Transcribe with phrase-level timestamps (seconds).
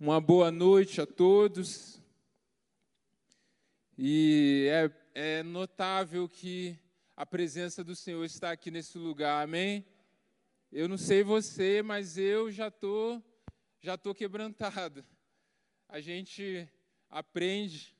[0.00, 2.00] Uma boa noite a todos.
[3.98, 6.78] E é, é, notável que
[7.16, 9.84] a presença do Senhor está aqui nesse lugar, amém?
[10.70, 13.20] Eu não sei você, mas eu já tô,
[13.80, 15.04] já tô quebrantado.
[15.88, 16.68] A gente
[17.10, 17.92] aprende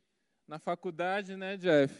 [0.46, 1.92] na faculdade, né, Jeff?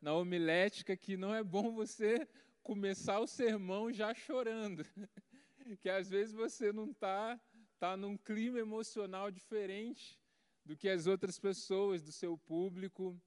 [0.00, 2.24] Na homilética que não é bom você
[2.62, 4.86] começar o sermão já chorando,
[5.82, 7.36] que às vezes você não está
[7.74, 10.18] está num clima emocional diferente
[10.64, 13.20] do que as outras pessoas do seu público.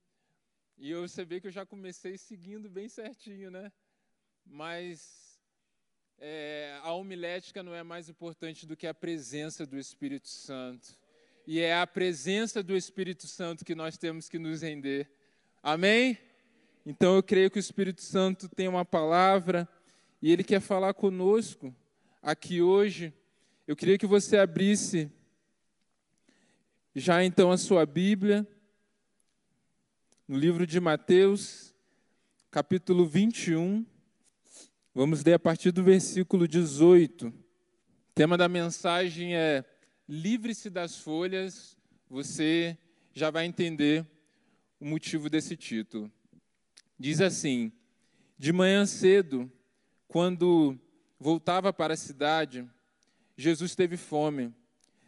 [0.78, 3.72] E eu, você vê que eu já comecei seguindo bem certinho, né?
[4.46, 5.40] Mas
[6.18, 10.98] é, a homilética não é mais importante do que a presença do Espírito Santo.
[11.46, 15.10] E é a presença do Espírito Santo que nós temos que nos render.
[15.62, 16.18] Amém?
[16.86, 19.68] Então eu creio que o Espírito Santo tem uma palavra
[20.22, 21.74] e ele quer falar conosco
[22.22, 23.14] aqui hoje.
[23.68, 25.12] Eu queria que você abrisse
[26.96, 28.48] já então a sua Bíblia,
[30.26, 31.76] no livro de Mateus,
[32.50, 33.86] capítulo 21.
[34.96, 37.28] Vamos ler a partir do versículo 18.
[37.28, 37.34] O
[38.16, 39.66] tema da mensagem é
[40.08, 41.78] Livre-se das folhas.
[42.10, 42.78] Você
[43.14, 44.08] já vai entender
[44.80, 46.10] o motivo desse título.
[46.98, 47.70] Diz assim:
[48.40, 49.52] De manhã cedo,
[50.08, 50.80] quando
[51.20, 52.66] voltava para a cidade,
[53.38, 54.52] Jesus teve fome.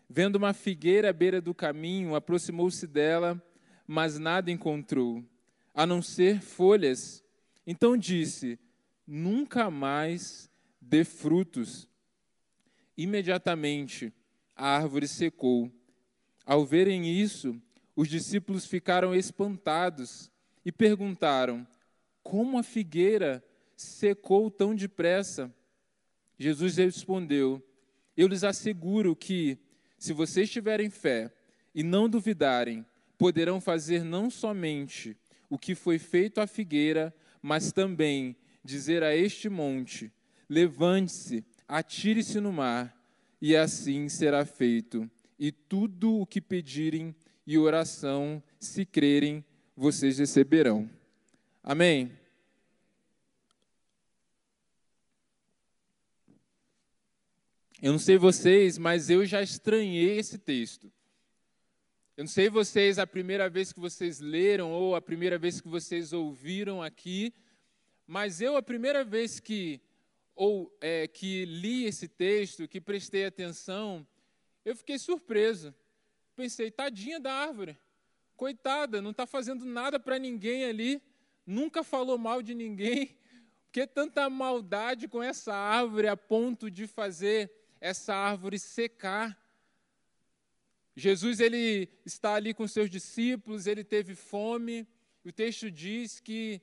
[0.08, 3.42] Vendo uma figueira à beira do caminho, aproximou-se dela,
[3.88, 5.24] mas nada encontrou,
[5.74, 7.24] a não ser folhas.
[7.66, 8.60] Então disse:
[9.06, 11.88] Nunca mais dê frutos.
[12.96, 14.14] Imediatamente
[14.56, 15.72] a árvore secou.
[16.46, 17.60] Ao verem isso,
[17.96, 20.32] os discípulos ficaram espantados
[20.64, 21.68] e perguntaram:
[22.22, 23.44] Como a figueira
[23.76, 25.52] secou tão depressa?
[26.38, 27.64] Jesus respondeu:
[28.20, 29.58] eu lhes asseguro que,
[29.98, 31.32] se vocês tiverem fé
[31.74, 32.86] e não duvidarem,
[33.18, 35.16] poderão fazer não somente
[35.50, 40.12] o que foi feito à figueira, mas também dizer a este monte:
[40.50, 42.94] levante-se, atire-se no mar,
[43.42, 45.10] e assim será feito.
[45.40, 47.16] E tudo o que pedirem
[47.48, 49.46] e oração, se crerem,
[49.78, 50.90] vocês receberão.
[51.64, 52.19] Amém.
[57.82, 60.92] Eu não sei vocês, mas eu já estranhei esse texto.
[62.18, 65.70] Eu não sei vocês a primeira vez que vocês leram ou a primeira vez que
[65.70, 67.34] vocês ouviram aqui,
[68.06, 69.80] mas eu a primeira vez que
[70.36, 74.06] ou é, que li esse texto, que prestei atenção,
[74.66, 75.74] eu fiquei surpreso.
[76.36, 77.78] Pensei, tadinha da árvore,
[78.36, 81.02] coitada, não está fazendo nada para ninguém ali,
[81.46, 83.08] nunca falou mal de ninguém.
[83.64, 89.38] Por que tanta maldade com essa árvore a ponto de fazer essa árvore secar.
[90.96, 94.88] Jesus ele está ali com seus discípulos, ele teve fome.
[95.24, 96.62] O texto diz que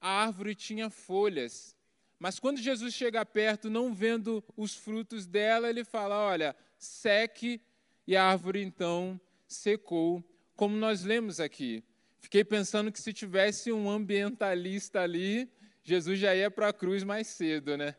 [0.00, 1.76] a árvore tinha folhas.
[2.18, 7.60] Mas quando Jesus chega perto, não vendo os frutos dela, ele fala: Olha, seque,
[8.06, 10.22] e a árvore então secou,
[10.54, 11.82] como nós lemos aqui.
[12.20, 15.50] Fiquei pensando que se tivesse um ambientalista ali,
[15.82, 17.96] Jesus já ia para a cruz mais cedo, né?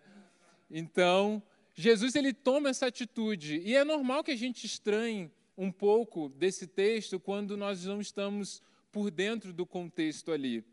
[0.72, 1.44] Então,
[1.76, 6.68] Jesus ele toma essa atitude e é normal que a gente estranhe um pouco desse
[6.68, 8.62] texto quando nós não estamos
[8.92, 10.64] por dentro do contexto ali.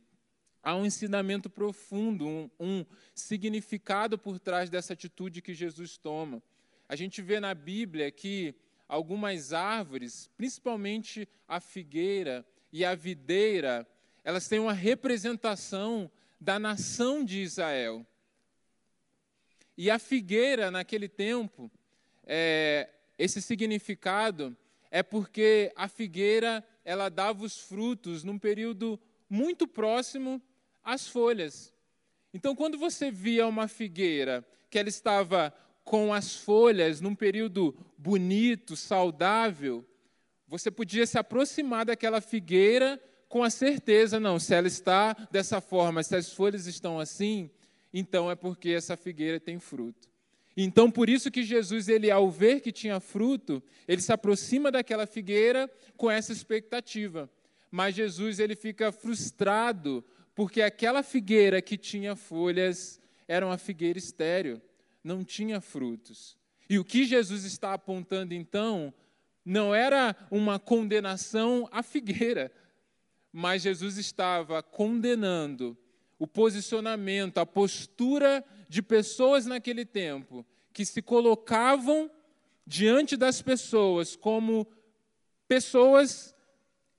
[0.62, 2.84] Há um ensinamento profundo, um, um
[3.14, 6.42] significado por trás dessa atitude que Jesus toma.
[6.86, 8.54] A gente vê na Bíblia que
[8.86, 13.86] algumas árvores, principalmente a figueira e a videira,
[14.22, 18.04] elas têm uma representação da nação de Israel.
[19.76, 21.70] E a figueira, naquele tempo,
[22.26, 22.88] é,
[23.18, 24.56] esse significado
[24.90, 28.98] é porque a figueira ela dava os frutos num período
[29.28, 30.42] muito próximo
[30.82, 31.72] às folhas.
[32.32, 35.54] Então, quando você via uma figueira que ela estava
[35.84, 39.84] com as folhas num período bonito, saudável,
[40.46, 46.02] você podia se aproximar daquela figueira com a certeza, não, se ela está dessa forma,
[46.02, 47.48] se as folhas estão assim,
[47.92, 50.08] então é porque essa figueira tem fruto.
[50.56, 55.06] Então, por isso que Jesus, ele ao ver que tinha fruto, ele se aproxima daquela
[55.06, 57.30] figueira com essa expectativa.
[57.70, 60.04] Mas Jesus, ele fica frustrado,
[60.34, 64.60] porque aquela figueira que tinha folhas era uma figueira estéril,
[65.04, 66.36] não tinha frutos.
[66.68, 68.92] E o que Jesus está apontando então
[69.44, 72.52] não era uma condenação à figueira,
[73.32, 75.76] mas Jesus estava condenando
[76.20, 82.10] o posicionamento, a postura de pessoas naquele tempo que se colocavam
[82.66, 84.66] diante das pessoas como
[85.48, 86.36] pessoas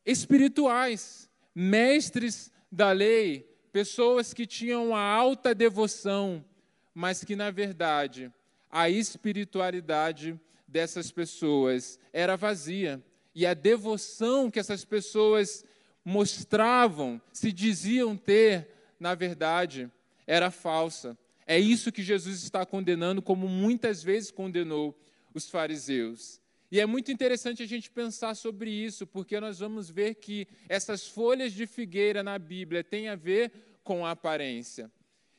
[0.04, 6.44] espirituais, mestres da lei, pessoas que tinham uma alta devoção,
[6.92, 8.34] mas que, na verdade,
[8.72, 10.38] a espiritualidade
[10.68, 13.00] dessas pessoas era vazia.
[13.36, 15.64] E a devoção que essas pessoas
[16.04, 19.92] mostravam, se diziam ter, na verdade,
[20.28, 21.18] era falsa.
[21.48, 24.96] É isso que Jesus está condenando, como muitas vezes condenou
[25.34, 26.40] os fariseus.
[26.72, 31.08] E é muito interessante a gente pensar sobre isso, porque nós vamos ver que essas
[31.08, 33.52] folhas de figueira na Bíblia têm a ver
[33.84, 34.90] com a aparência.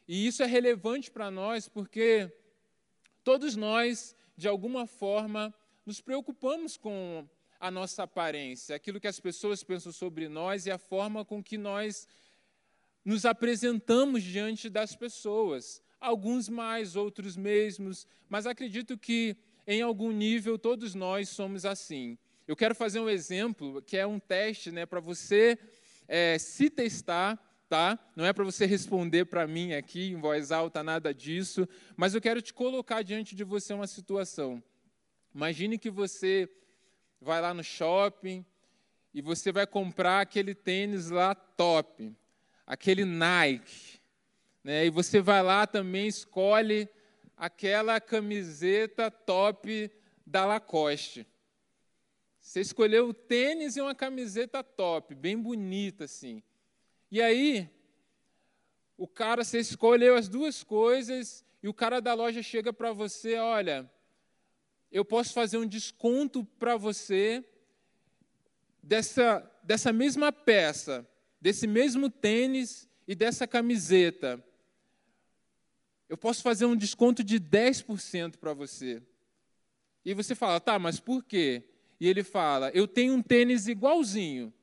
[0.08, 2.32] E isso é relevante para nós, porque
[3.22, 5.54] todos nós, de alguma forma,
[5.86, 7.24] nos preocupamos com
[7.60, 11.56] a nossa aparência, aquilo que as pessoas pensam sobre nós e a forma com que
[11.56, 12.08] nós
[13.04, 15.82] nos apresentamos diante das pessoas.
[16.00, 22.18] Alguns mais, outros mesmos, mas acredito que em algum nível todos nós somos assim.
[22.46, 25.58] Eu quero fazer um exemplo que é um teste né, para você
[26.08, 27.38] é, se testar,
[27.68, 27.98] tá?
[28.16, 32.20] Não é para você responder para mim aqui em voz alta, nada disso, mas eu
[32.20, 34.62] quero te colocar diante de você uma situação.
[35.34, 36.48] Imagine que você
[37.20, 38.44] vai lá no shopping
[39.14, 42.12] e você vai comprar aquele tênis lá top,
[42.72, 44.00] aquele Nike,
[44.64, 44.86] né?
[44.86, 46.88] E você vai lá também escolhe
[47.36, 49.90] aquela camiseta top
[50.26, 51.26] da Lacoste.
[52.40, 56.42] Você escolheu o tênis e uma camiseta top, bem bonita assim.
[57.10, 57.68] E aí,
[58.96, 63.36] o cara, você escolheu as duas coisas e o cara da loja chega para você,
[63.36, 63.88] olha,
[64.90, 67.44] eu posso fazer um desconto para você
[68.82, 71.06] dessa, dessa mesma peça,
[71.42, 74.42] desse mesmo tênis e dessa camiseta.
[76.08, 79.02] Eu posso fazer um desconto de 10% para você.
[80.04, 81.64] E você fala, tá, mas por quê?
[81.98, 84.54] E ele fala, eu tenho um tênis igualzinho,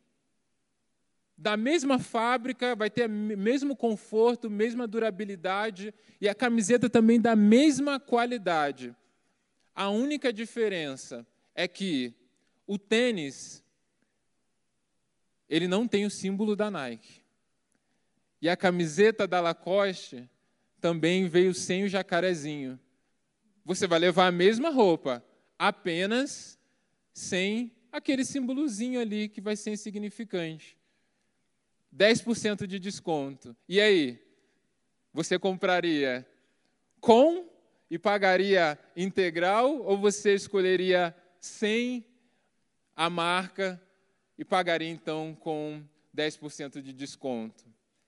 [1.37, 7.99] da mesma fábrica, vai ter mesmo conforto, mesma durabilidade, e a camiseta também da mesma
[7.99, 8.95] qualidade.
[9.75, 12.13] A única diferença é que
[12.65, 13.63] o tênis
[15.49, 17.21] ele não tem o símbolo da Nike.
[18.41, 20.29] E a camiseta da Lacoste
[20.79, 22.79] também veio sem o jacarezinho.
[23.65, 25.23] Você vai levar a mesma roupa,
[25.57, 26.57] apenas
[27.13, 30.77] sem aquele símbolozinho ali que vai ser insignificante.
[31.95, 33.55] 10% de desconto.
[33.67, 34.23] E aí?
[35.11, 36.25] Você compraria
[37.01, 37.49] com
[37.89, 42.05] e pagaria integral ou você escolheria sem
[42.95, 43.81] a marca
[44.39, 45.83] e pagaria então com
[46.15, 47.65] 10% de desconto?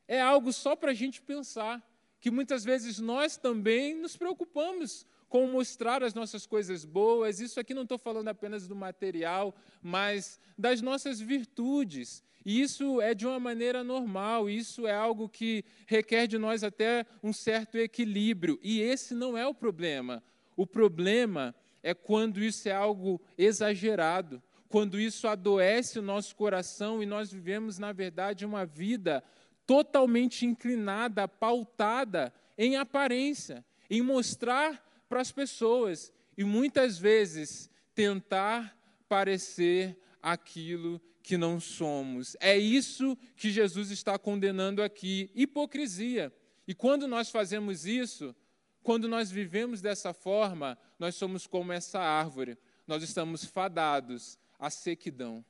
[0.07, 1.86] É algo só para a gente pensar,
[2.22, 7.42] que muitas vezes nós também nos preocupamos com mostrar as nossas coisas boas.
[7.42, 12.24] Isso aqui não estou falando apenas do material, mas das nossas virtudes.
[12.45, 17.06] E isso é de uma maneira normal, isso é algo que requer de nós até
[17.22, 18.57] um certo equilíbrio.
[18.63, 20.24] E esse não é o problema.
[20.56, 27.06] O problema é quando isso é algo exagerado, quando isso adoece o nosso coração e
[27.06, 29.21] nós vivemos, na verdade, uma vida
[29.68, 38.77] totalmente inclinada, pautada em aparência, em mostrar para as pessoas e muitas vezes tentar
[39.09, 42.37] parecer aquilo que não somos.
[42.40, 46.33] É isso que Jesus está condenando aqui: hipocrisia.
[46.66, 48.33] E quando nós fazemos isso,
[48.81, 55.44] quando nós vivemos dessa forma, nós somos como essa árvore, nós estamos fadados à sequidão.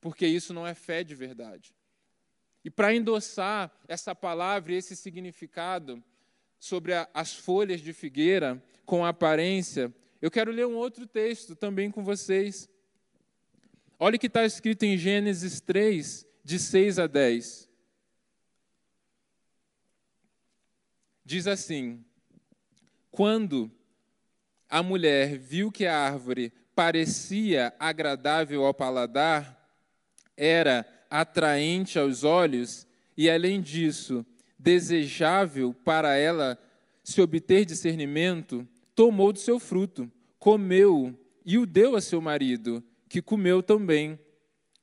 [0.00, 1.74] Porque isso não é fé de verdade.
[2.64, 6.02] E para endossar essa palavra e esse significado
[6.58, 9.92] sobre a, as folhas de figueira com aparência,
[10.22, 12.68] eu quero ler um outro texto também com vocês.
[13.98, 17.68] Olha o que está escrito em Gênesis 3, de 6 a 10.
[21.24, 22.04] Diz assim:
[23.10, 23.70] Quando
[24.68, 29.70] a mulher viu que a árvore parecia agradável ao paladar,
[30.34, 34.24] era atraente aos olhos e, além disso,
[34.58, 36.58] desejável para ela
[37.04, 43.20] se obter discernimento, tomou do seu fruto, comeu e o deu a seu marido que
[43.20, 44.18] comeu também.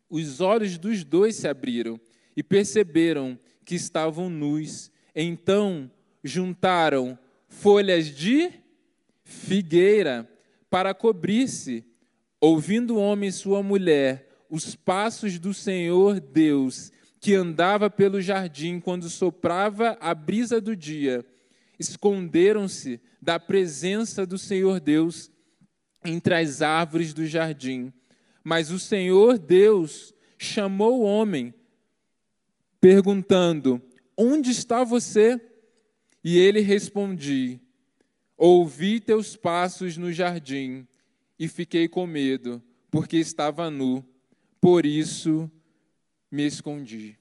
[0.07, 1.99] Os olhos dos dois se abriram
[2.35, 4.91] e perceberam que estavam nus.
[5.15, 5.89] Então
[6.23, 8.51] juntaram folhas de
[9.23, 10.29] figueira
[10.69, 11.86] para cobrir-se.
[12.39, 18.79] Ouvindo o homem e sua mulher os passos do Senhor Deus, que andava pelo jardim
[18.79, 21.25] quando soprava a brisa do dia,
[21.79, 25.31] esconderam-se da presença do Senhor Deus
[26.05, 27.91] entre as árvores do jardim.
[28.43, 31.53] Mas o Senhor Deus chamou o homem,
[32.79, 33.81] perguntando:
[34.15, 35.41] Onde está você?
[36.23, 37.59] E ele respondia:
[38.37, 40.87] Ouvi teus passos no jardim
[41.39, 44.03] e fiquei com medo, porque estava nu,
[44.59, 45.51] por isso
[46.31, 47.17] me escondi.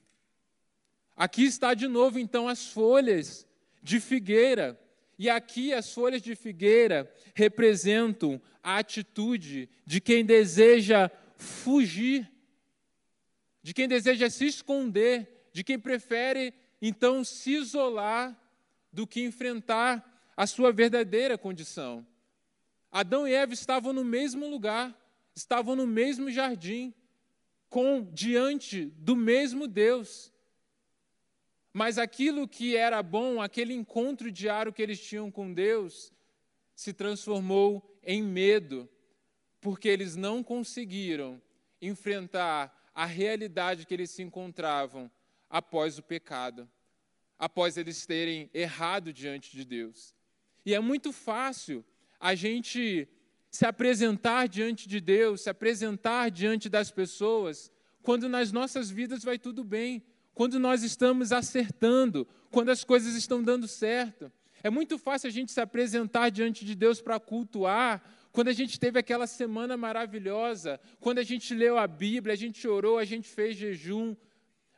[1.16, 3.46] Aqui está de novo então as folhas
[3.82, 4.78] de figueira.
[5.18, 12.30] E aqui as folhas de figueira representam a atitude de quem deseja fugir,
[13.62, 18.38] de quem deseja se esconder, de quem prefere então se isolar
[18.92, 20.04] do que enfrentar
[20.36, 22.06] a sua verdadeira condição.
[22.98, 24.98] Adão e Eva estavam no mesmo lugar,
[25.34, 26.94] estavam no mesmo jardim,
[27.68, 30.32] com diante do mesmo Deus.
[31.74, 36.10] Mas aquilo que era bom, aquele encontro diário que eles tinham com Deus,
[36.74, 38.88] se transformou em medo,
[39.60, 41.38] porque eles não conseguiram
[41.82, 45.10] enfrentar a realidade que eles se encontravam
[45.50, 46.66] após o pecado,
[47.38, 50.14] após eles terem errado diante de Deus.
[50.64, 51.84] E é muito fácil
[52.20, 53.08] a gente
[53.50, 57.70] se apresentar diante de Deus, se apresentar diante das pessoas,
[58.02, 60.02] quando nas nossas vidas vai tudo bem,
[60.34, 64.30] quando nós estamos acertando, quando as coisas estão dando certo.
[64.62, 68.78] É muito fácil a gente se apresentar diante de Deus para cultuar, quando a gente
[68.78, 73.28] teve aquela semana maravilhosa, quando a gente leu a Bíblia, a gente orou, a gente
[73.28, 74.14] fez jejum.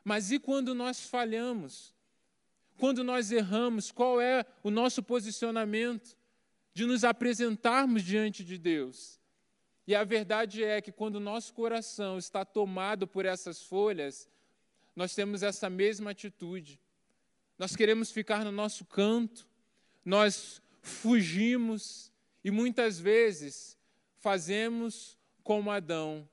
[0.05, 1.93] Mas e quando nós falhamos?
[2.77, 6.17] Quando nós erramos, qual é o nosso posicionamento?
[6.73, 9.19] De nos apresentarmos diante de Deus.
[9.87, 14.29] E a verdade é que quando nosso coração está tomado por essas folhas,
[14.95, 16.81] nós temos essa mesma atitude.
[17.59, 19.49] Nós queremos ficar no nosso canto,
[20.05, 22.13] nós fugimos
[22.45, 23.77] e muitas vezes
[24.19, 26.29] fazemos como Adão,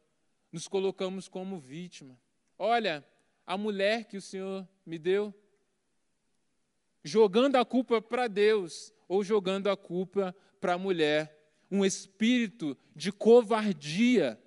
[0.51, 2.19] nos colocamos como vítima.
[2.57, 3.05] Olha,
[3.45, 5.33] a mulher que o Senhor me deu,
[7.05, 11.39] jogando a culpa para Deus ou jogando a culpa para a mulher.
[11.69, 14.39] Um espírito de covardia,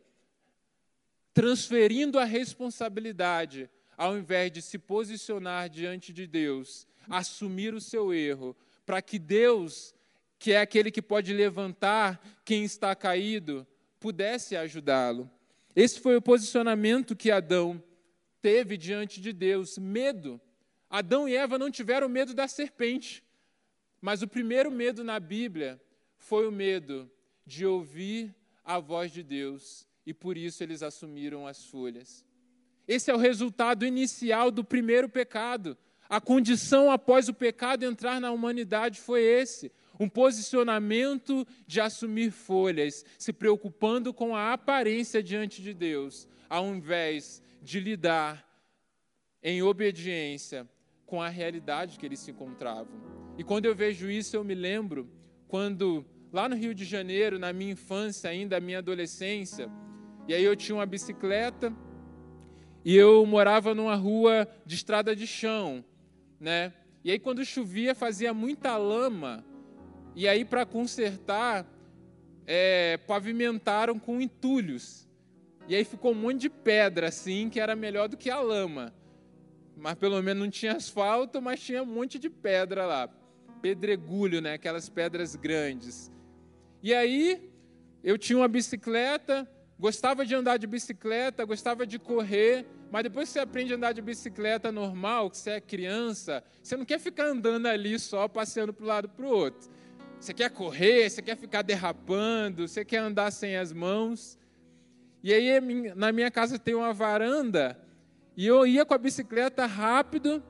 [1.33, 8.57] transferindo a responsabilidade, ao invés de se posicionar diante de Deus, assumir o seu erro,
[8.85, 9.95] para que Deus,
[10.37, 13.65] que é aquele que pode levantar quem está caído,
[14.00, 15.31] pudesse ajudá-lo.
[15.77, 17.81] Esse foi o posicionamento que Adão
[18.43, 20.41] teve diante de Deus, medo.
[20.90, 23.23] Adão e Eva não tiveram medo da serpente,
[24.00, 25.80] mas o primeiro medo na Bíblia
[26.16, 27.11] foi o medo
[27.45, 32.25] de ouvir a voz de Deus, e por isso eles assumiram as folhas.
[32.87, 35.76] Esse é o resultado inicial do primeiro pecado.
[36.09, 43.04] A condição após o pecado entrar na humanidade foi esse: um posicionamento de assumir folhas,
[43.18, 48.47] se preocupando com a aparência diante de Deus, ao invés de lidar
[49.42, 50.66] em obediência
[51.09, 52.93] com a realidade que eles se encontravam.
[53.38, 55.09] E quando eu vejo isso, eu me lembro
[55.49, 59.71] quando, lá no Rio de Janeiro, na minha infância, ainda, minha adolescência,
[60.29, 61.73] e aí eu tinha uma bicicleta
[62.85, 65.83] e eu morava numa rua de estrada de chão,
[66.38, 66.75] né?
[67.03, 69.43] E aí quando chovia fazia muita lama,
[70.15, 71.67] e aí para consertar
[72.47, 75.09] é, pavimentaram com entulhos.
[75.67, 78.93] E aí ficou um monte de pedra assim, que era melhor do que a lama
[79.78, 83.08] mas pelo menos não tinha asfalto, mas tinha um monte de pedra lá.
[83.62, 84.54] Pedregulho, né?
[84.54, 86.11] Aquelas pedras grandes.
[86.82, 87.50] E aí,
[88.02, 93.35] eu tinha uma bicicleta, gostava de andar de bicicleta, gostava de correr, mas depois que
[93.35, 97.26] você aprende a andar de bicicleta normal, que você é criança, você não quer ficar
[97.26, 99.68] andando ali só, passeando para um lado para o outro.
[100.20, 104.38] Você quer correr, você quer ficar derrapando, você quer andar sem as mãos.
[105.23, 105.61] E aí,
[105.94, 107.78] na minha casa tem uma varanda,
[108.38, 110.40] e eu ia com a bicicleta rápido,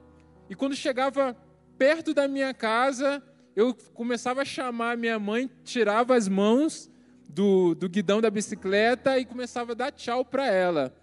[0.51, 1.35] e quando chegava
[1.79, 3.23] perto da minha casa,
[3.57, 6.91] eu começava a chamar a minha mãe, tirava as mãos
[7.31, 10.95] do, do guidão da bicicleta e começava a dar tchau para ela.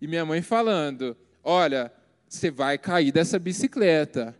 [0.00, 1.92] E minha mãe falando: Olha,
[2.28, 4.32] você vai cair dessa bicicleta.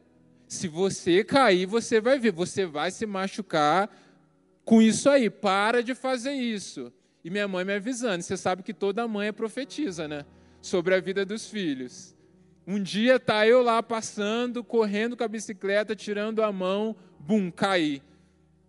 [0.46, 3.90] Se você cair, você vai ver, você vai se machucar
[4.64, 5.28] com isso aí.
[5.28, 6.92] Para de fazer isso.
[7.24, 8.22] E minha mãe me avisando.
[8.22, 10.24] Você sabe que toda mãe é profetiza, né?
[10.60, 12.14] Sobre a vida dos filhos.
[12.66, 18.02] Um dia tá eu lá passando, correndo com a bicicleta, tirando a mão, bum, caí.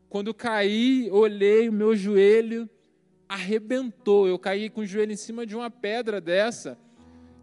[0.09, 2.69] Quando caí, olhei o meu joelho
[3.29, 4.27] arrebentou.
[4.27, 6.75] Eu caí com o joelho em cima de uma pedra dessa.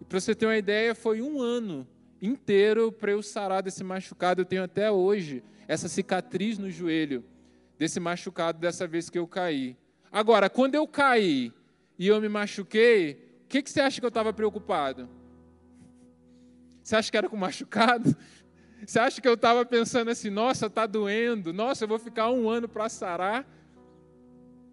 [0.01, 1.87] E para você ter uma ideia, foi um ano
[2.21, 4.41] inteiro para eu sarar desse machucado.
[4.41, 7.25] Eu tenho até hoje essa cicatriz no joelho
[7.79, 9.77] desse machucado dessa vez que eu caí.
[10.11, 11.53] Agora, quando eu caí
[11.97, 15.09] e eu me machuquei, o que, que você acha que eu estava preocupado?
[16.83, 18.17] Você acha que era com machucado?
[18.85, 22.49] Você acha que eu estava pensando assim, nossa, está doendo, nossa, eu vou ficar um
[22.49, 23.47] ano para sarar?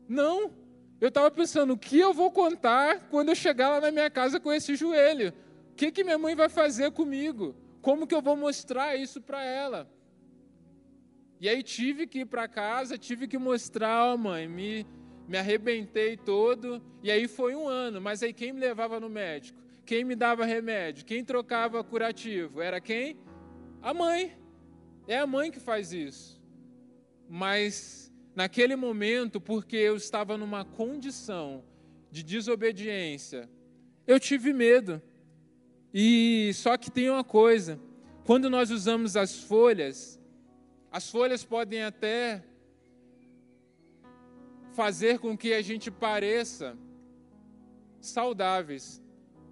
[0.09, 0.51] Não,
[0.99, 4.39] eu estava pensando, o que eu vou contar quando eu chegar lá na minha casa
[4.39, 5.33] com esse joelho?
[5.71, 7.55] O que, que minha mãe vai fazer comigo?
[7.79, 9.87] Como que eu vou mostrar isso para ela?
[11.39, 14.85] E aí tive que ir para casa, tive que mostrar, oh, mãe, me,
[15.27, 16.81] me arrebentei todo.
[17.01, 19.61] E aí foi um ano, mas aí quem me levava no médico?
[19.85, 21.05] Quem me dava remédio?
[21.05, 22.61] Quem trocava curativo?
[22.61, 23.17] Era quem?
[23.81, 24.37] A mãe.
[25.07, 26.41] É a mãe que faz isso.
[27.29, 31.63] Mas naquele momento, porque eu estava numa condição
[32.09, 33.49] de desobediência,
[34.07, 35.01] eu tive medo.
[35.93, 37.79] E só que tem uma coisa:
[38.25, 40.19] quando nós usamos as folhas,
[40.91, 42.43] as folhas podem até
[44.73, 46.75] fazer com que a gente pareça
[48.01, 49.01] saudáveis,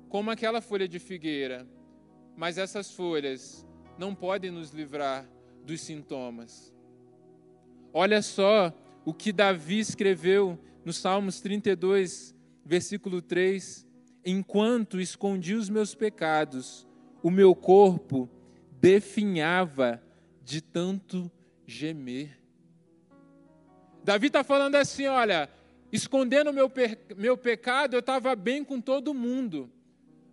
[0.09, 1.65] como aquela folha de figueira,
[2.35, 3.65] mas essas folhas
[3.97, 5.29] não podem nos livrar
[5.63, 6.73] dos sintomas.
[7.93, 8.73] Olha só
[9.05, 12.35] o que Davi escreveu no Salmos 32,
[12.65, 13.87] versículo 3:
[14.25, 16.87] Enquanto escondi os meus pecados,
[17.21, 18.27] o meu corpo
[18.79, 20.01] definhava
[20.43, 21.31] de tanto
[21.65, 22.40] gemer.
[24.03, 25.49] Davi está falando assim: olha,
[25.91, 26.71] escondendo meu,
[27.15, 29.69] meu pecado, eu estava bem com todo mundo,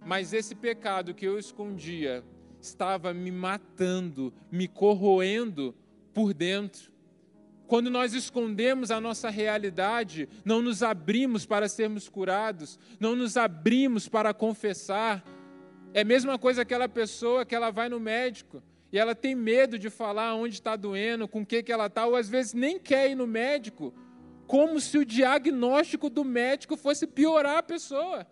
[0.04, 2.24] mas esse pecado que eu escondia
[2.60, 5.74] estava me matando, me corroendo
[6.12, 6.90] por dentro.
[7.66, 14.08] Quando nós escondemos a nossa realidade, não nos abrimos para sermos curados, não nos abrimos
[14.08, 15.22] para confessar.
[15.92, 19.78] É a mesma coisa aquela pessoa que ela vai no médico e ela tem medo
[19.78, 22.78] de falar onde está doendo, com o que, que ela está, ou às vezes nem
[22.78, 23.92] quer ir no médico,
[24.46, 28.26] como se o diagnóstico do médico fosse piorar a pessoa.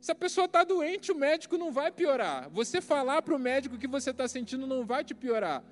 [0.00, 2.50] Se a pessoa está doente, o médico não vai piorar.
[2.50, 5.62] Você falar para o médico que você está sentindo não vai te piorar.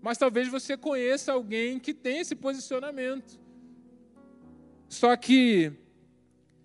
[0.00, 3.38] Mas talvez você conheça alguém que tem esse posicionamento.
[4.88, 5.70] Só que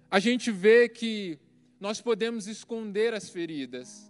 [0.09, 1.37] a gente vê que
[1.77, 4.09] nós podemos esconder as feridas,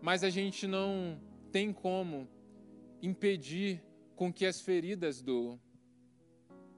[0.00, 2.28] mas a gente não tem como
[3.02, 3.82] impedir
[4.16, 5.58] com que as feridas doam.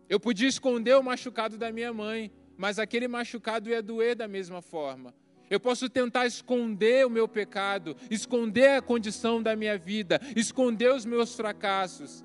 [0.08, 4.61] Eu podia esconder o machucado da minha mãe, mas aquele machucado ia doer da mesma
[4.61, 5.14] forma.
[5.50, 11.04] Eu posso tentar esconder o meu pecado, esconder a condição da minha vida, esconder os
[11.04, 12.24] meus fracassos,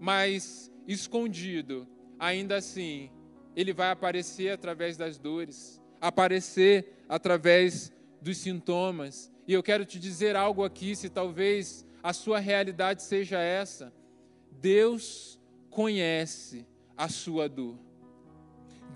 [0.00, 1.86] mas escondido,
[2.18, 3.10] ainda assim,
[3.56, 10.36] ele vai aparecer através das dores, aparecer através dos sintomas, e eu quero te dizer
[10.36, 13.92] algo aqui, se talvez a sua realidade seja essa.
[14.50, 15.38] Deus
[15.70, 17.78] conhece a sua dor.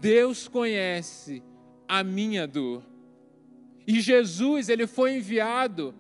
[0.01, 1.43] Deus conhece
[1.87, 2.83] a minha dor.
[3.87, 5.95] E Jesus, ele foi enviado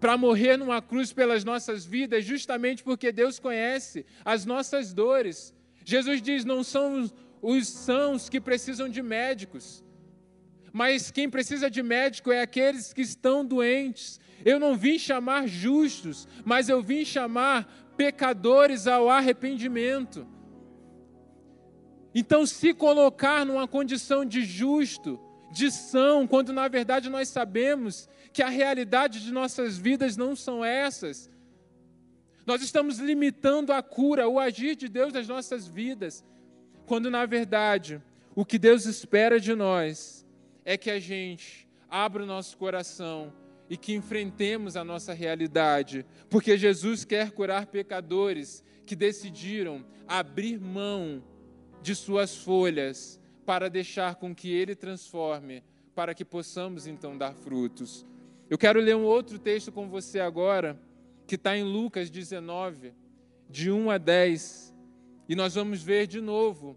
[0.00, 5.54] para morrer numa cruz pelas nossas vidas, justamente porque Deus conhece as nossas dores.
[5.84, 9.84] Jesus diz: não são os sãos que precisam de médicos,
[10.76, 14.20] mas quem precisa de médico é aqueles que estão doentes.
[14.44, 20.28] Eu não vim chamar justos, mas eu vim chamar pecadores ao arrependimento.
[22.14, 25.18] Então, se colocar numa condição de justo,
[25.50, 30.62] de são, quando na verdade nós sabemos que a realidade de nossas vidas não são
[30.62, 31.30] essas,
[32.44, 36.22] nós estamos limitando a cura, o agir de Deus nas nossas vidas,
[36.84, 37.98] quando na verdade
[38.34, 40.15] o que Deus espera de nós
[40.66, 43.32] é que a gente abra o nosso coração
[43.70, 51.22] e que enfrentemos a nossa realidade, porque Jesus quer curar pecadores que decidiram abrir mão
[51.80, 55.62] de suas folhas para deixar com que Ele transforme,
[55.94, 58.04] para que possamos então dar frutos.
[58.50, 60.76] Eu quero ler um outro texto com você agora,
[61.28, 62.92] que está em Lucas 19,
[63.48, 64.74] de 1 a 10,
[65.28, 66.76] e nós vamos ver de novo,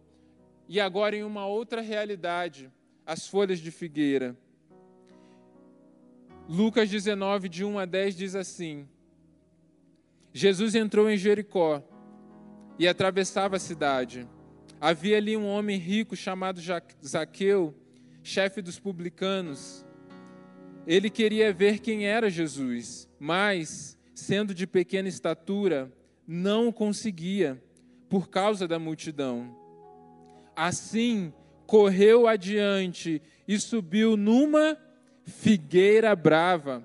[0.67, 2.71] e agora em uma outra realidade
[3.09, 4.37] as folhas de figueira.
[6.47, 8.87] Lucas 19, de 1 a 10 diz assim:
[10.31, 11.83] Jesus entrou em Jericó
[12.77, 14.27] e atravessava a cidade.
[14.79, 16.61] Havia ali um homem rico chamado
[17.03, 17.73] Zaqueu,
[18.21, 19.83] chefe dos publicanos.
[20.85, 25.91] Ele queria ver quem era Jesus, mas, sendo de pequena estatura,
[26.27, 27.59] não conseguia,
[28.07, 29.57] por causa da multidão.
[30.55, 31.33] Assim,
[31.69, 34.75] correu adiante e subiu numa
[35.23, 36.84] figueira brava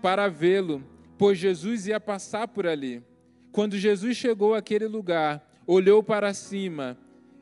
[0.00, 0.82] para vê-lo,
[1.18, 3.02] pois Jesus ia passar por ali.
[3.52, 6.96] Quando Jesus chegou àquele lugar, olhou para cima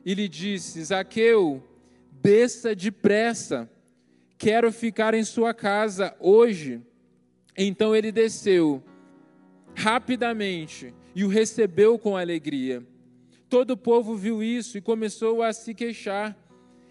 [0.05, 1.63] e lhe disse: Zaqueu,
[2.11, 3.69] Desça depressa,
[4.37, 6.81] quero ficar em sua casa hoje.
[7.57, 8.83] Então ele desceu
[9.73, 12.85] rapidamente e o recebeu com alegria.
[13.47, 16.48] Todo o povo viu isso e começou a se queixar.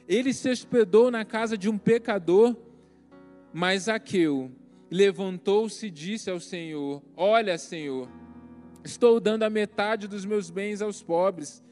[0.08, 2.56] Ele se hospedou na casa de um pecador,
[3.52, 4.50] mas Aqueu
[4.90, 8.08] levantou-se e disse ao Senhor: Olha, Senhor,
[8.82, 11.62] estou dando a metade dos meus bens aos pobres,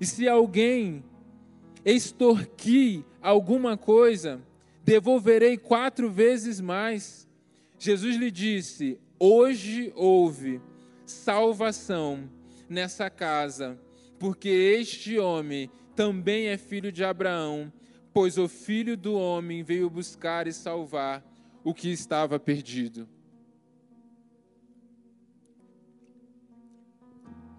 [0.00, 1.04] e se alguém
[1.84, 4.40] extorquir alguma coisa,
[4.84, 7.28] devolverei quatro vezes mais.
[7.78, 10.60] Jesus lhe disse: Hoje houve
[11.04, 12.28] salvação
[12.68, 13.78] nessa casa,
[14.18, 17.70] porque este homem também é filho de Abraão,
[18.12, 21.24] pois o filho do homem veio buscar e salvar
[21.64, 23.08] o que estava perdido.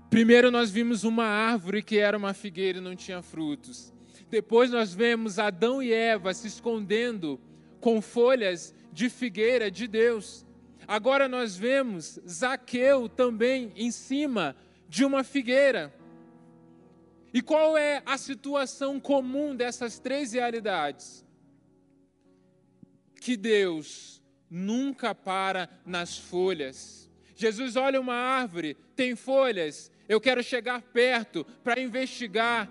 [0.09, 3.91] Primeiro nós vimos uma árvore que era uma figueira e não tinha frutos.
[4.29, 7.39] Depois nós vemos Adão e Eva se escondendo
[7.79, 10.45] com folhas de figueira de Deus.
[10.87, 14.55] Agora nós vemos Zaqueu também em cima
[14.87, 15.91] de uma figueira.
[17.33, 21.25] E qual é a situação comum dessas três realidades?
[23.19, 27.09] Que Deus nunca para nas folhas.
[27.35, 32.69] Jesus olha uma árvore, tem folhas, eu quero chegar perto para investigar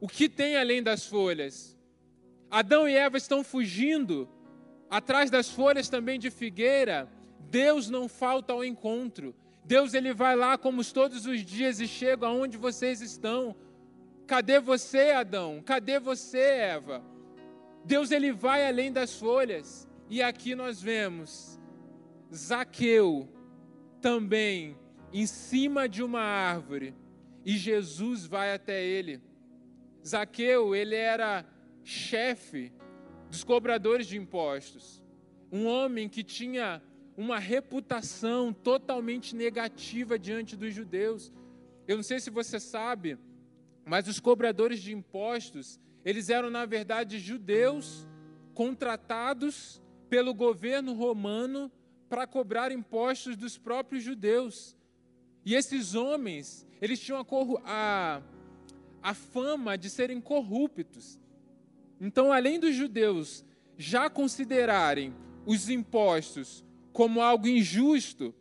[0.00, 1.78] o que tem além das folhas.
[2.50, 4.28] Adão e Eva estão fugindo
[4.90, 9.34] atrás das folhas também de figueira, Deus não falta ao encontro.
[9.64, 13.54] Deus ele vai lá como todos os dias e chega aonde vocês estão.
[14.26, 15.62] Cadê você, Adão?
[15.64, 17.02] Cadê você, Eva?
[17.84, 19.88] Deus ele vai além das folhas.
[20.08, 21.60] E aqui nós vemos
[22.34, 23.28] Zaqueu
[24.00, 24.76] também
[25.12, 26.94] em cima de uma árvore
[27.44, 29.20] e Jesus vai até ele.
[30.04, 31.44] Zaqueu, ele era
[31.84, 32.72] chefe
[33.30, 35.02] dos cobradores de impostos.
[35.50, 36.82] Um homem que tinha
[37.16, 41.32] uma reputação totalmente negativa diante dos judeus.
[41.86, 43.16] Eu não sei se você sabe,
[43.86, 48.04] mas os cobradores de impostos, eles eram na verdade judeus
[48.52, 51.70] contratados pelo governo romano
[52.08, 54.76] para cobrar impostos dos próprios judeus.
[55.44, 57.24] E esses homens, eles tinham a,
[57.64, 58.22] a,
[59.02, 61.20] a fama de serem corruptos.
[62.00, 63.44] Então, além dos judeus
[63.78, 65.14] já considerarem
[65.46, 68.34] os impostos como algo injusto,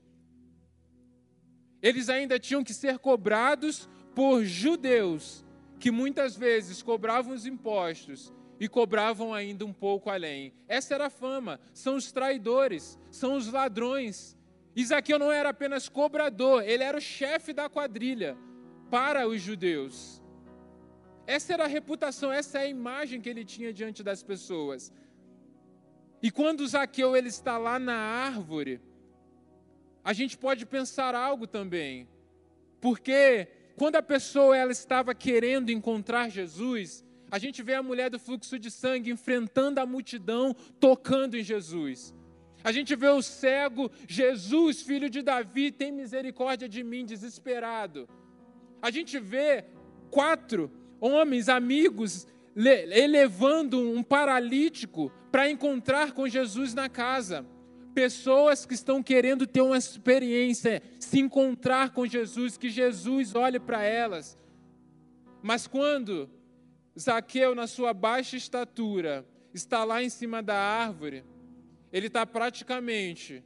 [1.82, 5.46] eles ainda tinham que ser cobrados por judeus
[5.78, 10.54] que muitas vezes cobravam os impostos e cobravam ainda um pouco além.
[10.68, 11.60] Essa era a fama.
[11.74, 14.38] São os traidores, são os ladrões.
[14.76, 18.38] Isaqueu não era apenas cobrador, ele era o chefe da quadrilha
[18.90, 20.22] para os judeus.
[21.28, 24.94] Essa era a reputação, essa é a imagem que ele tinha diante das pessoas.
[26.22, 28.82] E quando Zaqueu ele está lá na árvore,
[30.04, 32.08] a gente pode pensar algo também.
[32.80, 38.20] Porque quando a pessoa ela estava querendo encontrar Jesus, a gente vê a mulher do
[38.20, 42.14] fluxo de sangue enfrentando a multidão, tocando em Jesus.
[42.64, 48.08] A gente vê o cego, Jesus, filho de Davi, tem misericórdia de mim, desesperado.
[48.82, 49.66] A gente vê
[50.10, 57.46] quatro homens, amigos, elevando um paralítico para encontrar com Jesus na casa.
[57.96, 63.82] Pessoas que estão querendo ter uma experiência, se encontrar com Jesus, que Jesus olhe para
[63.82, 64.38] elas.
[65.42, 66.30] Mas quando
[67.00, 71.24] Zaqueu, na sua baixa estatura, está lá em cima da árvore,
[71.92, 73.44] ele está praticamente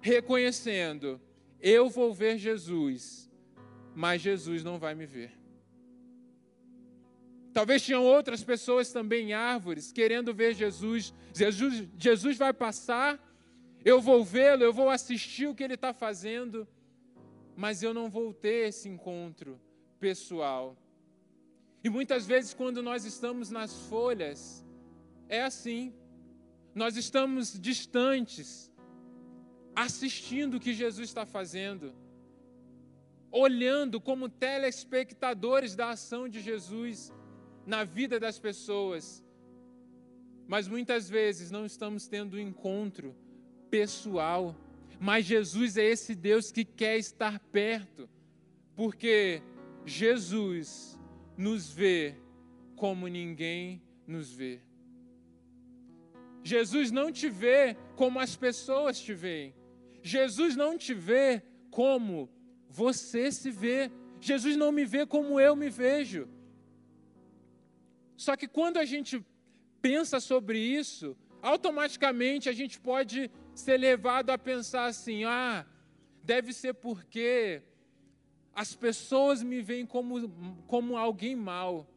[0.00, 1.20] reconhecendo:
[1.60, 3.30] eu vou ver Jesus,
[3.94, 5.32] mas Jesus não vai me ver.
[7.52, 11.14] Talvez tinham outras pessoas também em árvores querendo ver Jesus.
[11.34, 13.20] Jesus, Jesus vai passar,
[13.84, 16.66] eu vou vê-lo, eu vou assistir o que ele está fazendo,
[17.56, 19.60] mas eu não vou ter esse encontro
[19.98, 20.76] pessoal.
[21.82, 24.64] E muitas vezes, quando nós estamos nas folhas,
[25.28, 25.92] é assim.
[26.74, 28.72] Nós estamos distantes,
[29.74, 31.92] assistindo o que Jesus está fazendo,
[33.30, 37.12] olhando como telespectadores da ação de Jesus
[37.66, 39.22] na vida das pessoas,
[40.46, 43.14] mas muitas vezes não estamos tendo um encontro
[43.72, 44.54] pessoal.
[45.00, 48.08] Mas Jesus é esse Deus que quer estar perto,
[48.76, 49.42] porque
[49.86, 50.98] Jesus
[51.36, 52.14] nos vê
[52.76, 54.60] como ninguém nos vê.
[56.44, 59.54] Jesus não te vê como as pessoas te veem.
[60.02, 62.28] Jesus não te vê como
[62.68, 63.90] você se vê.
[64.20, 66.28] Jesus não me vê como eu me vejo.
[68.16, 69.24] Só que quando a gente
[69.80, 75.66] pensa sobre isso, automaticamente a gente pode ser levado a pensar assim: ah,
[76.22, 77.62] deve ser porque
[78.54, 80.28] as pessoas me veem como,
[80.66, 81.88] como alguém mau,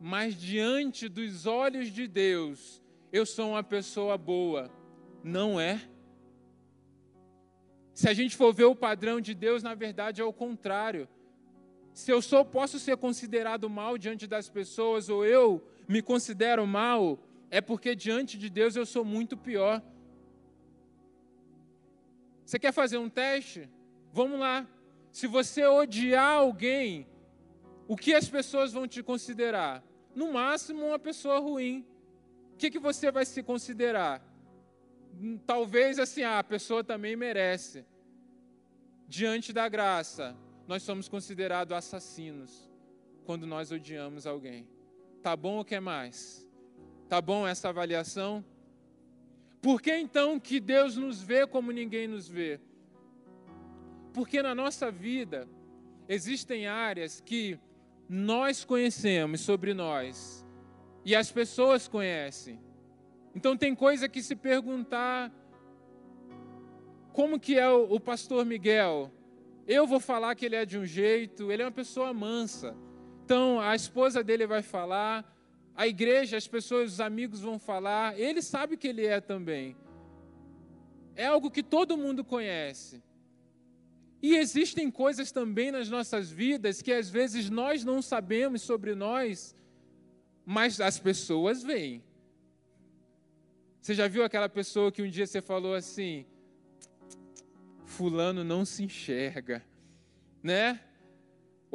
[0.00, 4.70] mas diante dos olhos de Deus, eu sou uma pessoa boa.
[5.22, 5.80] Não é?
[7.92, 11.08] Se a gente for ver o padrão de Deus, na verdade é o contrário.
[11.94, 17.18] Se eu sou, posso ser considerado mal diante das pessoas, ou eu me considero mal,
[17.50, 19.82] é porque diante de Deus eu sou muito pior.
[22.46, 23.68] Você quer fazer um teste?
[24.12, 24.64] Vamos lá.
[25.10, 27.08] Se você odiar alguém,
[27.88, 29.82] o que as pessoas vão te considerar?
[30.14, 31.84] No máximo, uma pessoa ruim.
[32.52, 34.22] O que, que você vai se considerar?
[35.44, 37.84] Talvez assim, ah, a pessoa também merece.
[39.08, 40.36] Diante da graça,
[40.68, 42.70] nós somos considerados assassinos
[43.24, 44.68] quando nós odiamos alguém.
[45.20, 46.48] Tá bom ou quer mais?
[47.08, 48.44] Tá bom essa avaliação?
[49.66, 52.60] Por que então que Deus nos vê como ninguém nos vê?
[54.14, 55.48] Porque na nossa vida
[56.08, 57.58] existem áreas que
[58.08, 60.46] nós conhecemos sobre nós
[61.04, 62.60] e as pessoas conhecem.
[63.34, 65.32] Então tem coisa que se perguntar
[67.12, 69.10] como que é o, pastor Miguel?
[69.66, 72.76] Eu vou falar que ele é de um jeito, ele é uma pessoa mansa.
[73.24, 75.35] Então a esposa dele vai falar,
[75.76, 79.76] a igreja, as pessoas, os amigos vão falar, ele sabe que ele é também.
[81.14, 83.02] É algo que todo mundo conhece.
[84.22, 89.54] E existem coisas também nas nossas vidas que às vezes nós não sabemos sobre nós,
[90.44, 92.02] mas as pessoas veem.
[93.80, 96.26] Você já viu aquela pessoa que um dia você falou assim:
[97.84, 99.62] Fulano não se enxerga,
[100.42, 100.80] né?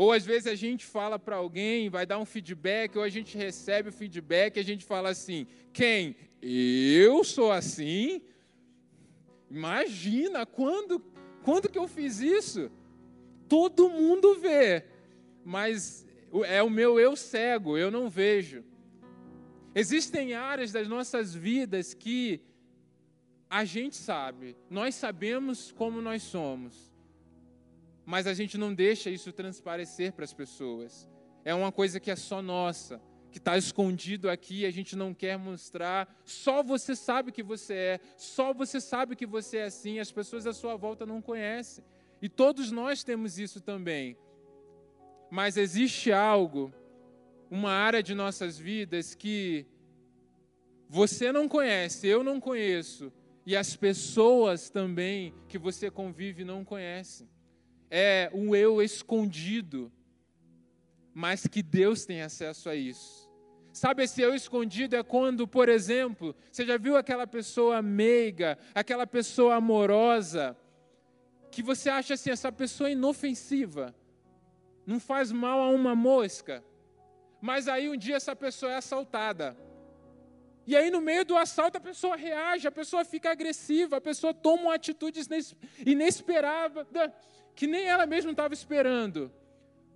[0.01, 3.37] Ou às vezes a gente fala para alguém, vai dar um feedback, ou a gente
[3.37, 6.15] recebe o feedback e a gente fala assim: quem?
[6.41, 8.19] Eu sou assim?
[9.47, 10.99] Imagina, quando,
[11.43, 12.71] quando que eu fiz isso?
[13.47, 14.85] Todo mundo vê,
[15.45, 16.03] mas
[16.45, 18.63] é o meu eu cego, eu não vejo.
[19.75, 22.41] Existem áreas das nossas vidas que
[23.47, 26.90] a gente sabe, nós sabemos como nós somos,
[28.11, 31.09] mas a gente não deixa isso transparecer para as pessoas.
[31.45, 35.37] É uma coisa que é só nossa, que está escondido aqui, a gente não quer
[35.39, 36.13] mostrar.
[36.25, 40.45] Só você sabe que você é, só você sabe que você é assim, as pessoas
[40.45, 41.85] à sua volta não conhecem.
[42.21, 44.17] E todos nós temos isso também.
[45.29, 46.69] Mas existe algo,
[47.49, 49.65] uma área de nossas vidas que
[50.89, 53.09] você não conhece, eu não conheço,
[53.45, 57.25] e as pessoas também que você convive não conhecem
[57.91, 59.91] é um eu escondido,
[61.13, 63.29] mas que Deus tem acesso a isso.
[63.73, 69.05] Sabe, esse eu escondido é quando, por exemplo, você já viu aquela pessoa meiga, aquela
[69.05, 70.57] pessoa amorosa,
[71.51, 73.93] que você acha assim, essa pessoa inofensiva,
[74.85, 76.63] não faz mal a uma mosca,
[77.41, 79.57] mas aí um dia essa pessoa é assaltada.
[80.65, 84.33] E aí, no meio do assalto, a pessoa reage, a pessoa fica agressiva, a pessoa
[84.33, 85.19] toma uma atitude
[85.85, 86.85] inesperada
[87.55, 89.31] que nem ela mesma estava esperando.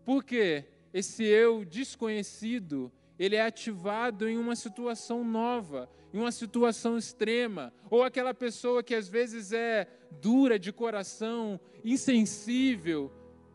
[0.04, 7.74] Porque esse eu desconhecido, ele é ativado em uma situação nova, em uma situação extrema,
[7.90, 9.88] ou aquela pessoa que às vezes é
[10.22, 13.12] dura de coração, insensível,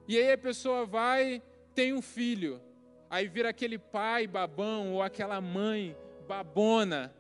[0.07, 1.43] e aí a pessoa vai,
[1.75, 2.61] tem um filho,
[3.09, 5.97] aí vira aquele pai babão ou aquela mãe
[6.31, 7.13] babona.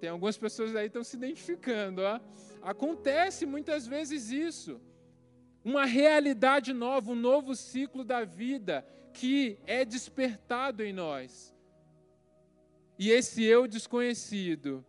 [0.00, 2.20] Tem algumas pessoas aí que estão se identificando, ó.
[2.62, 4.80] Acontece muitas vezes isso.
[5.64, 11.52] Uma realidade nova, um novo ciclo da vida que é despertado em nós.
[12.96, 14.84] E esse eu desconhecido,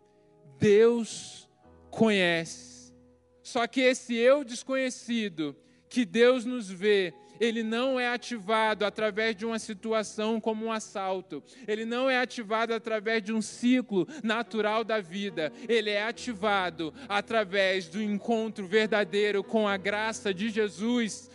[0.60, 1.50] Deus
[1.90, 2.94] conhece.
[3.42, 5.56] Só que esse eu desconhecido,
[5.90, 11.44] que Deus nos vê, ele não é ativado através de uma situação como um assalto,
[11.68, 17.88] ele não é ativado através de um ciclo natural da vida, ele é ativado através
[17.88, 21.30] do encontro verdadeiro com a graça de Jesus,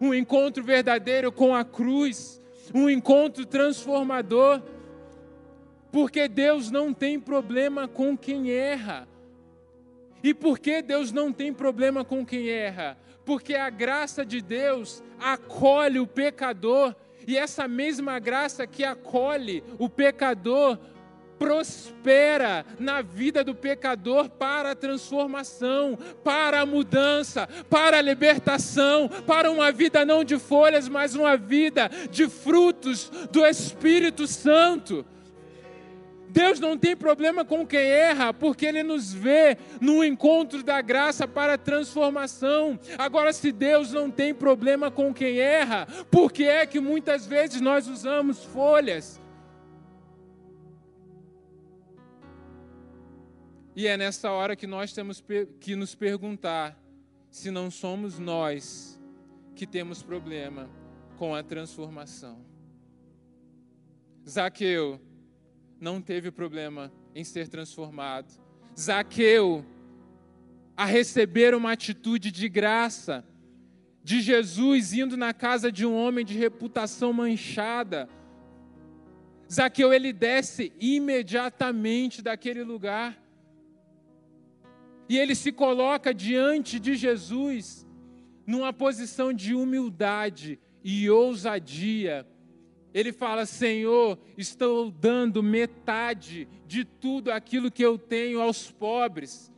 [0.00, 2.40] um encontro verdadeiro com a cruz,
[2.74, 4.62] um encontro transformador,
[5.90, 9.08] porque Deus não tem problema com quem erra.
[10.22, 12.96] E por que Deus não tem problema com quem erra?
[13.28, 19.86] porque a graça de Deus acolhe o pecador, e essa mesma graça que acolhe o
[19.86, 20.78] pecador
[21.38, 29.50] prospera na vida do pecador para a transformação, para a mudança, para a libertação, para
[29.50, 35.04] uma vida não de folhas, mas uma vida de frutos do Espírito Santo.
[36.30, 41.26] Deus não tem problema com quem erra, porque Ele nos vê no encontro da graça
[41.26, 42.78] para a transformação.
[42.98, 47.60] Agora, se Deus não tem problema com quem erra, por que é que muitas vezes
[47.60, 49.20] nós usamos folhas?
[53.74, 55.22] E é nessa hora que nós temos
[55.60, 56.76] que nos perguntar
[57.30, 59.00] se não somos nós
[59.54, 60.68] que temos problema
[61.16, 62.44] com a transformação.
[64.28, 65.00] Zaqueu
[65.80, 68.32] não teve problema em ser transformado.
[68.78, 69.64] Zaqueu,
[70.76, 73.24] a receber uma atitude de graça
[74.02, 78.08] de Jesus indo na casa de um homem de reputação manchada.
[79.52, 83.20] Zaqueu ele desce imediatamente daquele lugar.
[85.08, 87.86] E ele se coloca diante de Jesus
[88.46, 92.26] numa posição de humildade e ousadia
[92.92, 99.52] ele fala: Senhor, estou dando metade de tudo aquilo que eu tenho aos pobres.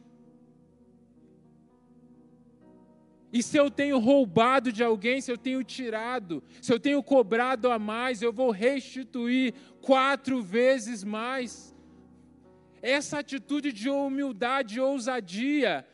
[3.32, 7.70] E se eu tenho roubado de alguém, se eu tenho tirado, se eu tenho cobrado
[7.70, 11.74] a mais, eu vou restituir quatro vezes mais.
[12.82, 15.86] Essa atitude de humildade e ousadia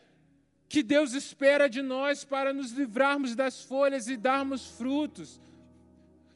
[0.68, 5.40] que Deus espera de nós para nos livrarmos das folhas e darmos frutos.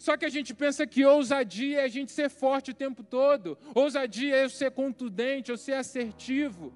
[0.00, 3.58] Só que a gente pensa que ousadia é a gente ser forte o tempo todo,
[3.74, 6.72] ousadia é eu ser contundente, eu ser assertivo.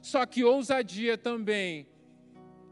[0.00, 1.88] Só que ousadia também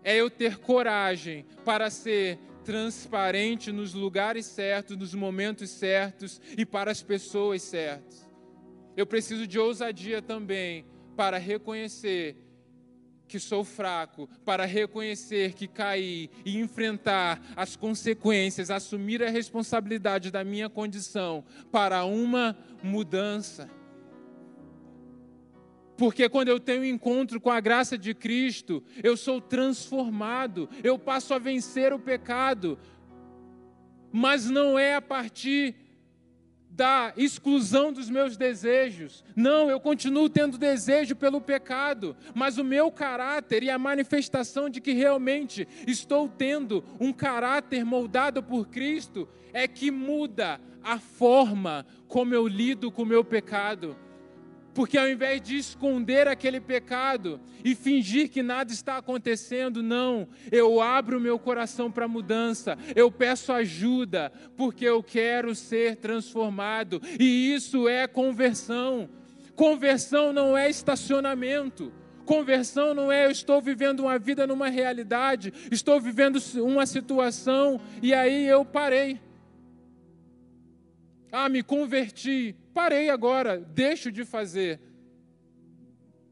[0.04, 6.92] é eu ter coragem para ser transparente nos lugares certos, nos momentos certos e para
[6.92, 8.24] as pessoas certas.
[8.96, 12.37] Eu preciso de ousadia também para reconhecer
[13.35, 20.44] que sou fraco, para reconhecer que caí e enfrentar as consequências, assumir a responsabilidade da
[20.44, 21.42] minha condição
[21.73, 23.68] para uma mudança.
[25.97, 31.35] Porque quando eu tenho encontro com a graça de Cristo, eu sou transformado, eu passo
[31.35, 32.79] a vencer o pecado.
[34.12, 35.75] Mas não é a partir
[36.75, 39.25] da exclusão dos meus desejos.
[39.37, 44.81] Não, eu continuo tendo desejo pelo pecado, mas o meu caráter e a manifestação de
[44.81, 52.35] que realmente estou tendo um caráter moldado por Cristo é que muda a forma como
[52.35, 53.97] eu lido com o meu pecado.
[54.75, 60.81] Porque ao invés de esconder aquele pecado e fingir que nada está acontecendo, não, eu
[60.81, 67.89] abro meu coração para mudança, eu peço ajuda, porque eu quero ser transformado, e isso
[67.89, 69.09] é conversão.
[69.55, 71.93] Conversão não é estacionamento.
[72.25, 78.15] Conversão não é eu estou vivendo uma vida numa realidade, estou vivendo uma situação e
[78.15, 79.21] aí eu parei.
[81.37, 84.79] Ah, me converti, parei agora, deixo de fazer.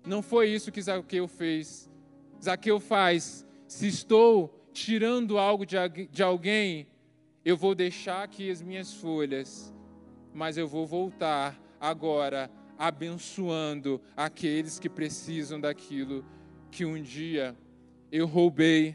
[0.06, 1.90] Não foi isso que Zaqueu fez.
[2.40, 6.86] Zaqueu faz: se estou tirando algo de, alguém,
[7.44, 9.74] eu vou deixar aqui as minhas folhas,
[10.32, 16.24] mas eu vou voltar agora abençoando aqueles que precisam daquilo
[16.70, 17.56] que um dia
[18.12, 18.94] eu roubei.